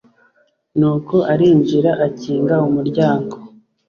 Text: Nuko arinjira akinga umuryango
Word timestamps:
Nuko 0.77 1.15
arinjira 1.33 1.91
akinga 2.05 2.55
umuryango 2.67 3.35